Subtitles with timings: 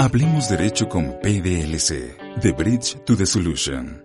[0.00, 4.02] Hablemos Derecho con PDLC, The Bridge to the Solution.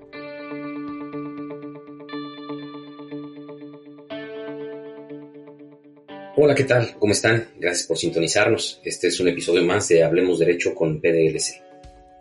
[6.35, 6.95] Hola, ¿qué tal?
[6.99, 7.47] ¿Cómo están?
[7.57, 8.81] Gracias por sintonizarnos.
[8.83, 11.61] Este es un episodio más de Hablemos Derecho con PDLC.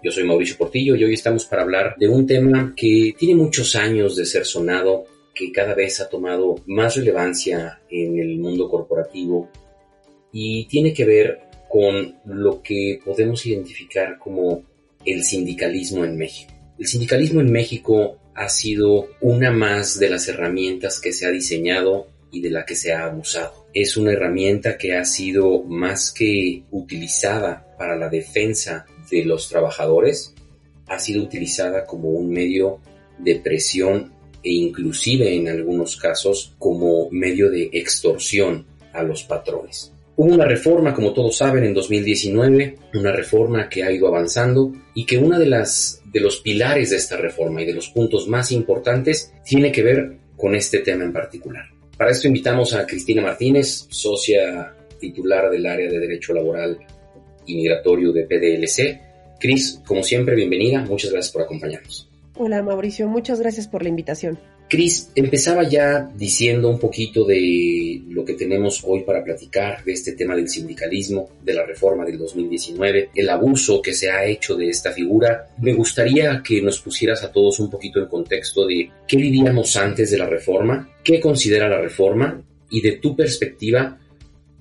[0.02, 3.74] Yo soy Mauricio Portillo y hoy estamos para hablar de un tema que tiene muchos
[3.74, 9.50] años de ser sonado, que cada vez ha tomado más relevancia en el mundo corporativo
[10.32, 14.62] y tiene que ver con lo que podemos identificar como
[15.04, 16.52] el sindicalismo en México.
[16.78, 22.08] El sindicalismo en México ha sido una más de las herramientas que se ha diseñado
[22.30, 23.66] y de la que se ha abusado.
[23.74, 30.34] Es una herramienta que ha sido más que utilizada para la defensa de los trabajadores,
[30.86, 32.80] ha sido utilizada como un medio
[33.18, 34.12] de presión
[34.42, 39.92] e inclusive en algunos casos como medio de extorsión a los patrones.
[40.16, 45.06] Hubo una reforma, como todos saben, en 2019, una reforma que ha ido avanzando y
[45.06, 48.52] que una de las de los pilares de esta reforma y de los puntos más
[48.52, 51.64] importantes tiene que ver con este tema en particular.
[51.96, 56.78] Para esto invitamos a Cristina Martínez, socia titular del área de Derecho Laboral
[57.46, 59.38] y Migratorio de PDLC.
[59.40, 60.84] Cris, como siempre, bienvenida.
[60.84, 62.08] Muchas gracias por acompañarnos.
[62.36, 64.38] Hola Mauricio, muchas gracias por la invitación.
[64.72, 70.12] Cris, empezaba ya diciendo un poquito de lo que tenemos hoy para platicar, de este
[70.12, 74.70] tema del sindicalismo, de la reforma del 2019, el abuso que se ha hecho de
[74.70, 75.48] esta figura.
[75.60, 80.10] Me gustaría que nos pusieras a todos un poquito en contexto de qué vivíamos antes
[80.10, 84.00] de la reforma, qué considera la reforma y de tu perspectiva,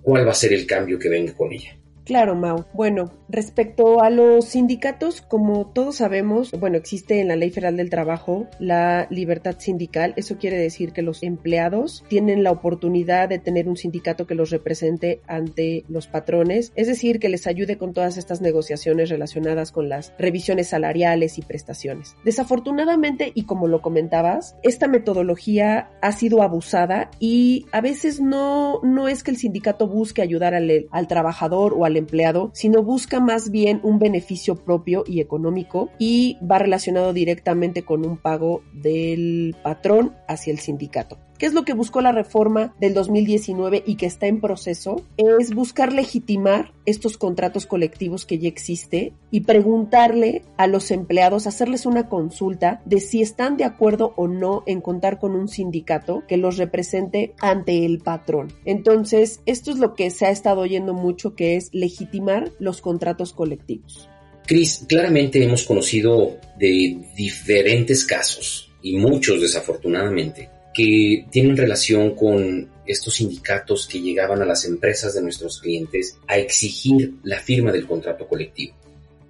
[0.02, 1.81] cuál va a ser el cambio que venga con ella.
[2.12, 2.66] Claro, Mau.
[2.74, 7.90] Bueno, respecto a los sindicatos, como todos sabemos, bueno, existe en la Ley Federal del
[7.90, 10.14] Trabajo la libertad sindical.
[10.18, 14.50] Eso quiere decir que los empleados tienen la oportunidad de tener un sindicato que los
[14.50, 19.88] represente ante los patrones, es decir, que les ayude con todas estas negociaciones relacionadas con
[19.88, 22.18] las revisiones salariales y prestaciones.
[22.26, 29.08] Desafortunadamente, y como lo comentabas, esta metodología ha sido abusada y a veces no, no
[29.08, 33.50] es que el sindicato busque ayudar al, al trabajador o al empleado, sino busca más
[33.50, 40.14] bien un beneficio propio y económico y va relacionado directamente con un pago del patrón
[40.28, 41.18] hacia el sindicato.
[41.42, 45.04] ¿Qué es lo que buscó la reforma del 2019 y que está en proceso?
[45.18, 51.88] Es buscar legitimar estos contratos colectivos que ya existe y preguntarle a los empleados, hacerles
[51.88, 56.38] una consulta de si están de acuerdo o no en contar con un sindicato que
[56.38, 58.54] los represente ante el patrón.
[58.64, 63.34] Entonces, esto es lo que se ha estado oyendo mucho, que es legitimar los contratos
[63.34, 64.08] colectivos.
[64.46, 73.16] Cris, claramente hemos conocido de diferentes casos y muchos desafortunadamente que tienen relación con estos
[73.16, 78.28] sindicatos que llegaban a las empresas de nuestros clientes a exigir la firma del contrato
[78.28, 78.76] colectivo.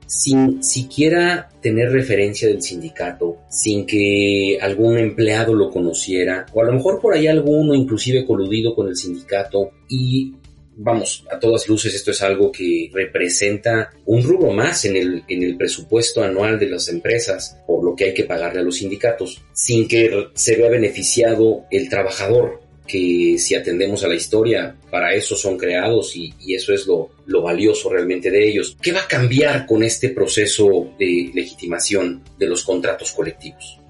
[0.06, 6.74] Sin siquiera tener referencia del sindicato, sin que algún empleado lo conociera, o a lo
[6.74, 10.34] mejor por ahí alguno inclusive coludido con el sindicato, y
[10.84, 15.44] vamos, a todas luces esto es algo que representa un rubro más en el, en
[15.44, 19.42] el presupuesto anual de las empresas, por lo que hay que pagarle a los sindicatos,
[19.54, 25.36] sin que se vea beneficiado el trabajador, que si atendemos a la historia, para eso
[25.36, 28.76] son creados y, y eso es lo, lo valioso realmente de ellos.
[28.82, 33.81] ¿Qué va a cambiar con este proceso de legitimación de los contratos colectivos?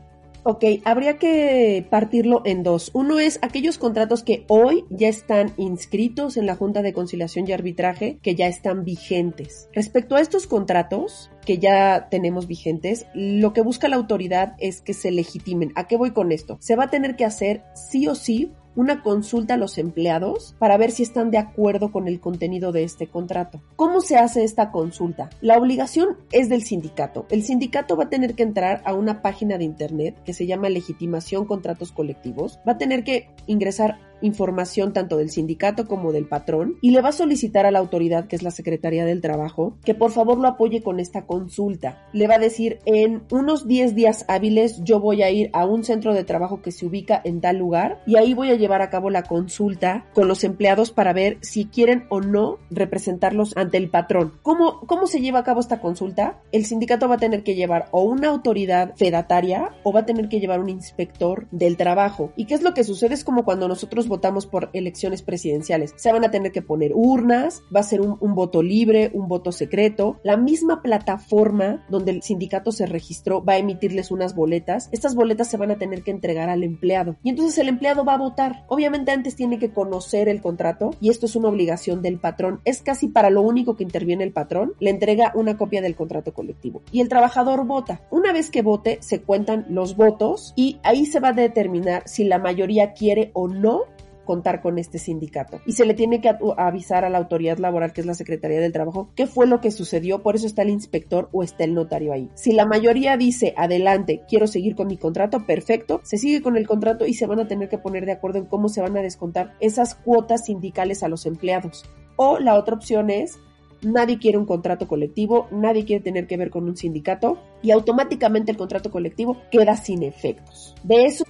[0.44, 2.90] Ok, habría que partirlo en dos.
[2.94, 7.52] Uno es aquellos contratos que hoy ya están inscritos en la Junta de Conciliación y
[7.52, 9.70] Arbitraje, que ya están vigentes.
[9.72, 14.96] Respecto a estos contratos que ya tenemos vigentes, lo que busca la autoridad es que
[14.96, 15.74] se legitimen.
[15.76, 16.58] ¿A qué voy con esto?
[16.60, 20.78] Se va a tener que hacer sí o sí una consulta a los empleados para
[20.78, 23.62] ver si están de acuerdo con el contenido de este contrato.
[23.76, 25.30] ¿Cómo se hace esta consulta?
[25.42, 27.26] La obligación es del sindicato.
[27.30, 30.70] El sindicato va a tener que entrar a una página de internet que se llama
[30.70, 32.60] Legitimación Contratos Colectivos.
[32.68, 37.10] Va a tener que ingresar información tanto del sindicato como del patrón y le va
[37.10, 40.48] a solicitar a la autoridad, que es la Secretaría del Trabajo, que por favor lo
[40.48, 42.08] apoye con esta consulta.
[42.14, 45.84] Le va a decir, en unos 10 días hábiles yo voy a ir a un
[45.84, 48.90] centro de trabajo que se ubica en tal lugar y ahí voy a llevar a
[48.90, 53.90] cabo la consulta con los empleados para ver si quieren o no representarlos ante el
[53.90, 54.34] patrón.
[54.42, 56.40] ¿Cómo, cómo se lleva a cabo esta consulta?
[56.52, 60.30] El sindicato va a tener que llevar o una autoridad fedataria o va a tener
[60.30, 62.32] que llevar un inspector del trabajo.
[62.36, 63.14] ¿Y qué es lo que sucede?
[63.14, 65.94] Es como cuando nosotros votamos por elecciones presidenciales.
[65.96, 69.28] Se van a tener que poner urnas, va a ser un, un voto libre, un
[69.28, 70.20] voto secreto.
[70.24, 74.90] La misma plataforma donde el sindicato se registró va a emitirles unas boletas.
[74.92, 77.16] Estas boletas se van a tener que entregar al empleado.
[77.24, 78.66] Y entonces el empleado va a votar.
[78.68, 82.60] Obviamente antes tiene que conocer el contrato y esto es una obligación del patrón.
[82.66, 84.74] Es casi para lo único que interviene el patrón.
[84.80, 86.82] Le entrega una copia del contrato colectivo.
[86.92, 88.02] Y el trabajador vota.
[88.12, 92.26] Una vez que vote, se cuentan los votos y ahí se va a determinar si
[92.26, 93.86] la mayoría quiere o no
[94.32, 95.60] contar con este sindicato.
[95.66, 98.72] Y se le tiene que avisar a la autoridad laboral, que es la Secretaría del
[98.72, 102.14] Trabajo, qué fue lo que sucedió, por eso está el inspector o está el notario
[102.14, 102.30] ahí.
[102.34, 106.66] Si la mayoría dice, adelante, quiero seguir con mi contrato, perfecto, se sigue con el
[106.66, 109.02] contrato y se van a tener que poner de acuerdo en cómo se van a
[109.02, 111.84] descontar esas cuotas sindicales a los empleados.
[112.16, 113.38] O la otra opción es
[113.82, 118.52] nadie quiere un contrato colectivo, nadie quiere tener que ver con un sindicato y automáticamente
[118.52, 120.76] el contrato colectivo queda sin efectos.
[120.84, 121.26] De eso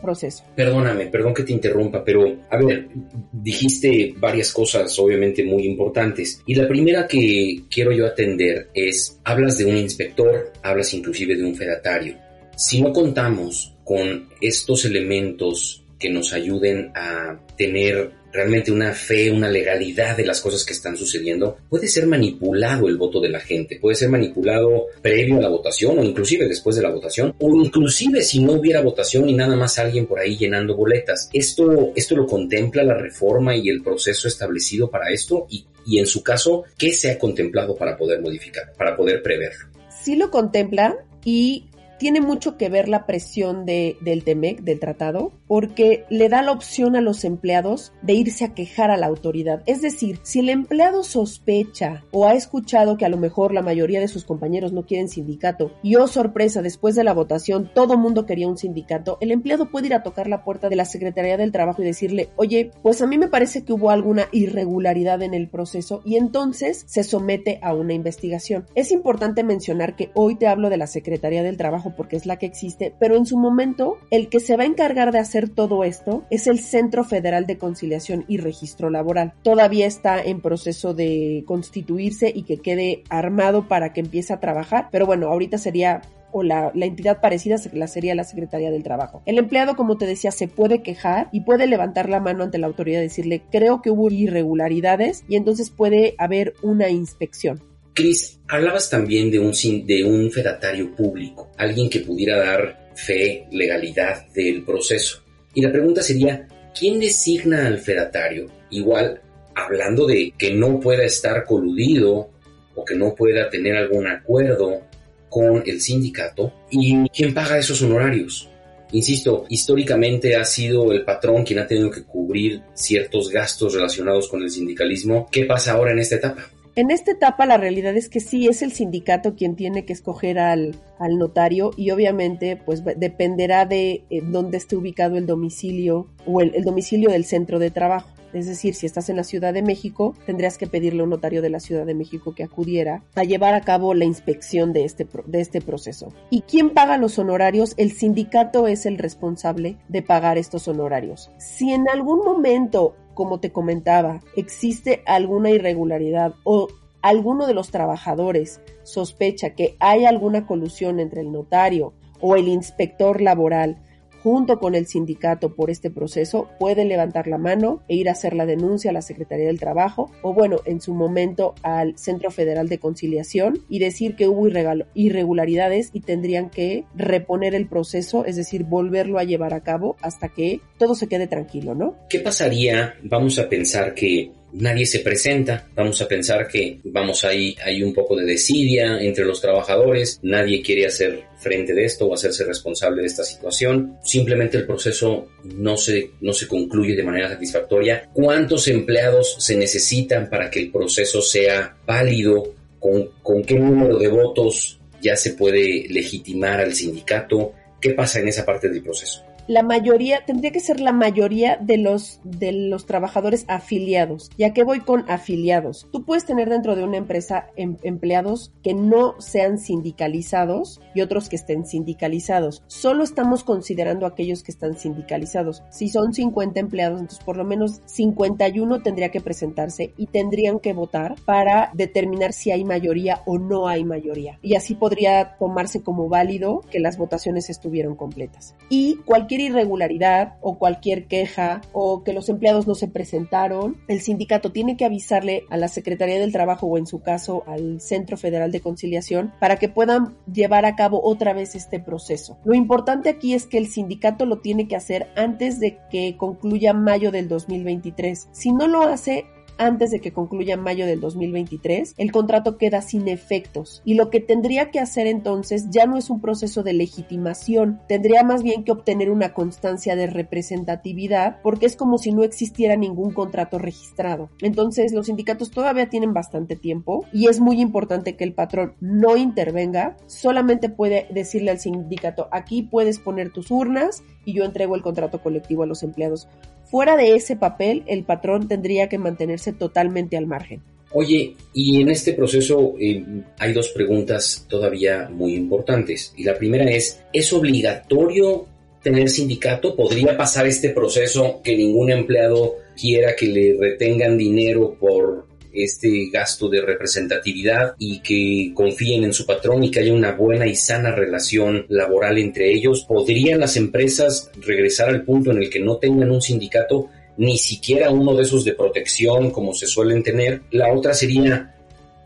[0.00, 0.44] proceso.
[0.54, 2.88] Perdóname, perdón que te interrumpa, pero a ver,
[3.32, 9.58] dijiste varias cosas obviamente muy importantes y la primera que quiero yo atender es, hablas
[9.58, 12.16] de un inspector, hablas inclusive de un fedatario.
[12.56, 19.50] Si no contamos con estos elementos que nos ayuden a tener realmente una fe, una
[19.50, 23.78] legalidad de las cosas que están sucediendo, puede ser manipulado el voto de la gente,
[23.80, 28.22] puede ser manipulado previo a la votación o inclusive después de la votación o inclusive
[28.22, 31.28] si no hubiera votación y nada más alguien por ahí llenando boletas.
[31.32, 36.06] Esto, esto lo contempla la reforma y el proceso establecido para esto y, y en
[36.06, 39.66] su caso, ¿qué se ha contemplado para poder modificar, para poder preverlo?
[40.02, 41.66] Sí lo contempla y
[41.98, 46.52] tiene mucho que ver la presión de, del TEMEC, del tratado, porque le da la
[46.52, 49.64] opción a los empleados de irse a quejar a la autoridad.
[49.66, 53.98] Es decir, si el empleado sospecha o ha escuchado que a lo mejor la mayoría
[53.98, 58.26] de sus compañeros no quieren sindicato y oh sorpresa, después de la votación todo mundo
[58.26, 61.50] quería un sindicato, el empleado puede ir a tocar la puerta de la Secretaría del
[61.50, 65.48] Trabajo y decirle, oye, pues a mí me parece que hubo alguna irregularidad en el
[65.48, 68.66] proceso y entonces se somete a una investigación.
[68.76, 72.36] Es importante mencionar que hoy te hablo de la Secretaría del Trabajo porque es la
[72.36, 75.84] que existe, pero en su momento el que se va a encargar de hacer todo
[75.84, 79.32] esto es el Centro Federal de Conciliación y Registro Laboral.
[79.42, 84.88] Todavía está en proceso de constituirse y que quede armado para que empiece a trabajar,
[84.90, 86.02] pero bueno, ahorita sería
[86.32, 89.22] o la, la, entidad parecida la sería la Secretaría del Trabajo.
[89.26, 92.68] El empleado, como te decía, se puede quejar y puede levantar la mano ante la
[92.68, 97.62] autoridad y decirle, creo que hubo irregularidades y entonces puede haber una inspección.
[97.94, 99.52] Cris, hablabas también de un,
[99.86, 105.22] de un fedatario público, alguien que pudiera dar fe, legalidad del proceso.
[105.54, 106.46] Y la pregunta sería,
[106.78, 108.46] ¿quién designa al fedatario?
[108.70, 109.20] Igual,
[109.54, 112.30] hablando de que no pueda estar coludido
[112.74, 114.82] o que no pueda tener algún acuerdo
[115.28, 118.48] con el sindicato, ¿y quién paga esos honorarios?
[118.92, 124.42] Insisto, históricamente ha sido el patrón quien ha tenido que cubrir ciertos gastos relacionados con
[124.42, 125.28] el sindicalismo.
[125.30, 126.50] ¿Qué pasa ahora en esta etapa?
[126.76, 130.38] En esta etapa la realidad es que sí es el sindicato quien tiene que escoger
[130.38, 136.40] al, al notario y obviamente pues dependerá de eh, dónde esté ubicado el domicilio o
[136.40, 138.10] el, domicilio del centro de trabajo.
[138.32, 141.42] Es decir, si estás en la Ciudad de México, tendrías que pedirle a un notario
[141.42, 145.08] de la Ciudad de México que acudiera a llevar a cabo la inspección de este,
[145.26, 146.12] de este proceso.
[146.30, 147.74] ¿Y quién paga los honorarios?
[147.76, 151.32] El sindicato es el responsable de pagar estos honorarios.
[151.38, 156.68] Si en algún momento como te comentaba, existe alguna irregularidad o
[157.02, 163.20] alguno de los trabajadores sospecha que hay alguna colusión entre el notario o el inspector
[163.20, 163.76] laboral
[164.22, 168.34] junto con el sindicato por este proceso, puede levantar la mano e ir a hacer
[168.34, 172.68] la denuncia a la Secretaría del Trabajo o bueno, en su momento al Centro Federal
[172.68, 174.48] de Conciliación y decir que hubo
[174.94, 180.28] irregularidades y tendrían que reponer el proceso, es decir, volverlo a llevar a cabo hasta
[180.28, 181.96] que todo se quede tranquilo, ¿no?
[182.08, 182.94] ¿Qué pasaría?
[183.02, 185.68] Vamos a pensar que nadie se presenta.
[185.74, 190.62] Vamos a pensar que vamos ahí, hay un poco de desidia entre los trabajadores, nadie
[190.62, 193.98] quiere hacer frente de esto o hacerse responsable de esta situación.
[194.04, 198.08] Simplemente el proceso no se, no se concluye de manera satisfactoria.
[198.12, 202.54] ¿Cuántos empleados se necesitan para que el proceso sea válido?
[202.78, 207.52] ¿Con, con qué número de votos ya se puede legitimar al sindicato?
[207.80, 209.24] ¿Qué pasa en esa parte del proceso?
[209.50, 214.30] La mayoría, tendría que ser la mayoría de los, de los trabajadores afiliados.
[214.38, 215.88] ¿Ya que voy con afiliados?
[215.90, 221.28] Tú puedes tener dentro de una empresa em, empleados que no sean sindicalizados y otros
[221.28, 222.62] que estén sindicalizados.
[222.68, 225.64] Solo estamos considerando aquellos que están sindicalizados.
[225.70, 230.74] Si son 50 empleados, entonces por lo menos 51 tendría que presentarse y tendrían que
[230.74, 234.38] votar para determinar si hay mayoría o no hay mayoría.
[234.42, 238.54] Y así podría tomarse como válido que las votaciones estuvieron completas.
[238.68, 244.52] Y cualquier irregularidad o cualquier queja o que los empleados no se presentaron, el sindicato
[244.52, 248.52] tiene que avisarle a la Secretaría del Trabajo o en su caso al Centro Federal
[248.52, 252.38] de Conciliación para que puedan llevar a cabo otra vez este proceso.
[252.44, 256.72] Lo importante aquí es que el sindicato lo tiene que hacer antes de que concluya
[256.72, 258.28] mayo del 2023.
[258.32, 259.26] Si no lo hace,
[259.60, 263.82] antes de que concluya mayo del 2023, el contrato queda sin efectos.
[263.84, 268.24] Y lo que tendría que hacer entonces ya no es un proceso de legitimación, tendría
[268.24, 273.12] más bien que obtener una constancia de representatividad porque es como si no existiera ningún
[273.12, 274.30] contrato registrado.
[274.40, 279.16] Entonces los sindicatos todavía tienen bastante tiempo y es muy importante que el patrón no
[279.16, 284.82] intervenga, solamente puede decirle al sindicato aquí puedes poner tus urnas y yo entrego el
[284.82, 286.28] contrato colectivo a los empleados.
[286.70, 290.62] Fuera de ese papel, el patrón tendría que mantenerse totalmente al margen.
[290.92, 293.04] Oye, y en este proceso eh,
[293.38, 296.12] hay dos preguntas todavía muy importantes.
[296.16, 298.46] Y la primera es, ¿es obligatorio
[298.82, 299.74] tener sindicato?
[299.74, 306.48] ¿Podría pasar este proceso que ningún empleado quiera que le retengan dinero por este gasto
[306.48, 310.92] de representatividad y que confíen en su patrón y que haya una buena y sana
[310.92, 312.84] relación laboral entre ellos.
[312.88, 317.90] ¿Podrían las empresas regresar al punto en el que no tengan un sindicato, ni siquiera
[317.90, 320.42] uno de esos de protección como se suelen tener?
[320.50, 321.54] La otra sería,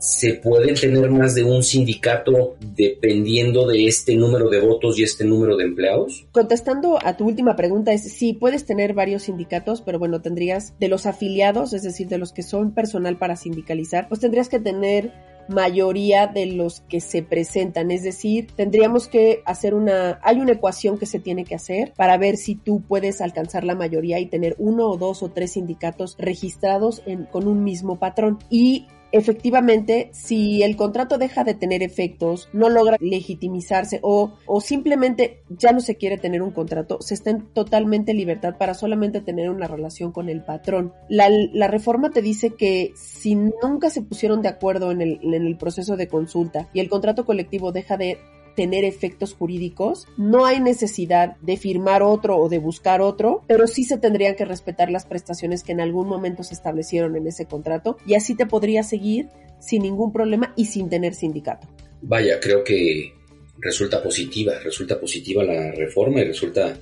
[0.05, 5.25] se pueden tener más de un sindicato dependiendo de este número de votos y este
[5.25, 6.27] número de empleados?
[6.31, 10.89] Contestando a tu última pregunta, es sí, puedes tener varios sindicatos, pero bueno, tendrías de
[10.89, 15.13] los afiliados, es decir, de los que son personal para sindicalizar, pues tendrías que tener
[15.49, 20.99] mayoría de los que se presentan, es decir, tendríamos que hacer una, hay una ecuación
[20.99, 24.55] que se tiene que hacer para ver si tú puedes alcanzar la mayoría y tener
[24.59, 28.39] uno o dos o tres sindicatos registrados con un mismo patrón.
[28.49, 35.45] Y efectivamente, si el contrato deja de tener efectos, no logra legitimizarse o, o simplemente
[35.49, 39.51] ya no se quiere tener un contrato, se está en totalmente libertad para solamente tener
[39.51, 40.93] una relación con el patrón.
[41.09, 45.47] La, la reforma te dice que si nunca se pusieron de acuerdo en el, en
[45.47, 48.19] el proceso de consulta y el contrato colectivo deja de
[48.55, 53.85] tener efectos jurídicos, no hay necesidad de firmar otro o de buscar otro, pero sí
[53.85, 57.97] se tendrían que respetar las prestaciones que en algún momento se establecieron en ese contrato
[58.07, 59.29] y así te podría seguir
[59.61, 61.69] sin ningún problema y sin tener sindicato.
[62.03, 63.15] Vaya, creo que
[63.59, 66.77] resulta positiva, resulta positiva la reforma y resulta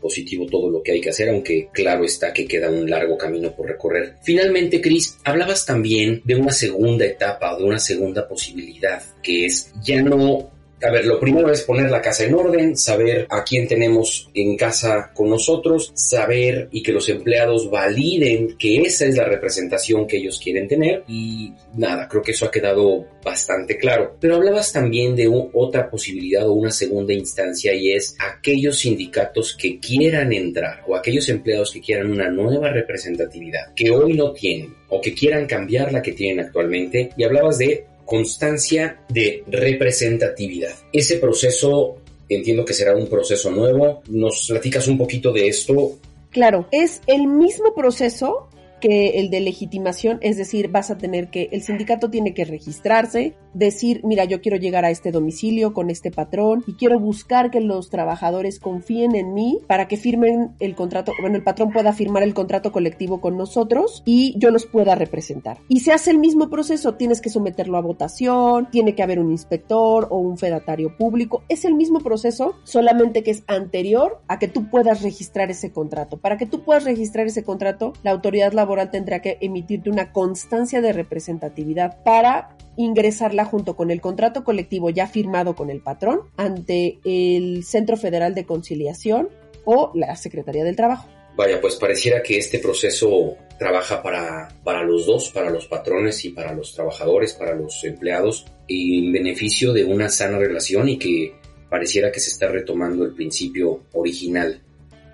[0.00, 3.54] positivo todo lo que hay que hacer, aunque claro está que queda un largo camino
[3.54, 4.14] por recorrer.
[4.22, 9.72] Finalmente, Chris, hablabas también de una segunda etapa o de una segunda posibilidad, que es
[9.82, 10.50] ya no
[10.82, 14.56] a ver, lo primero es poner la casa en orden, saber a quién tenemos en
[14.56, 20.18] casa con nosotros, saber y que los empleados validen que esa es la representación que
[20.18, 24.16] ellos quieren tener y nada, creo que eso ha quedado bastante claro.
[24.20, 29.78] Pero hablabas también de otra posibilidad o una segunda instancia y es aquellos sindicatos que
[29.78, 35.00] quieran entrar o aquellos empleados que quieran una nueva representatividad que hoy no tienen o
[35.00, 40.74] que quieran cambiar la que tienen actualmente y hablabas de constancia de representatividad.
[40.94, 44.02] Ese proceso entiendo que será un proceso nuevo.
[44.08, 45.98] ¿Nos platicas un poquito de esto?
[46.30, 48.48] Claro, es el mismo proceso
[48.80, 53.34] que el de legitimación, es decir, vas a tener que, el sindicato tiene que registrarse,
[53.54, 57.60] decir, mira, yo quiero llegar a este domicilio con este patrón y quiero buscar que
[57.60, 62.22] los trabajadores confíen en mí para que firmen el contrato, bueno, el patrón pueda firmar
[62.22, 65.58] el contrato colectivo con nosotros y yo los pueda representar.
[65.68, 69.30] Y se hace el mismo proceso, tienes que someterlo a votación, tiene que haber un
[69.30, 74.48] inspector o un fedatario público, es el mismo proceso, solamente que es anterior a que
[74.48, 76.18] tú puedas registrar ese contrato.
[76.18, 80.82] Para que tú puedas registrar ese contrato, la autoridad laboral tendrá que emitirte una constancia
[80.82, 86.98] de representatividad para ingresarla junto con el contrato colectivo ya firmado con el patrón ante
[87.04, 89.30] el Centro Federal de Conciliación
[89.64, 91.08] o la Secretaría del Trabajo.
[91.34, 96.30] Vaya, pues pareciera que este proceso trabaja para, para los dos, para los patrones y
[96.30, 101.34] para los trabajadores, para los empleados, en beneficio de una sana relación y que
[101.70, 104.60] pareciera que se está retomando el principio original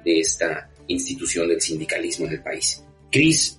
[0.04, 2.84] de esta institución del sindicalismo en el país.
[3.10, 3.58] Cris,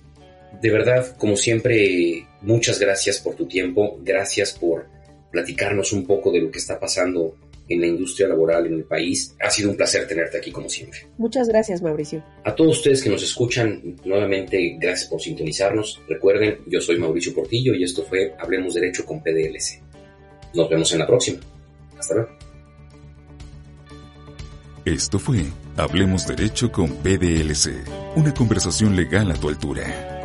[0.60, 4.86] de verdad, como siempre, muchas gracias por tu tiempo, gracias por
[5.30, 7.36] platicarnos un poco de lo que está pasando
[7.68, 9.34] en la industria laboral en el país.
[9.40, 11.00] Ha sido un placer tenerte aquí como siempre.
[11.18, 12.24] Muchas gracias, Mauricio.
[12.44, 16.00] A todos ustedes que nos escuchan, nuevamente gracias por sintonizarnos.
[16.08, 19.82] Recuerden, yo soy Mauricio Portillo y esto fue Hablemos Derecho con PDLC.
[20.54, 21.40] Nos vemos en la próxima.
[21.98, 22.30] Hasta luego.
[24.84, 25.38] Esto fue
[25.78, 30.15] Hablemos Derecho con PDLC, una conversación legal a tu altura.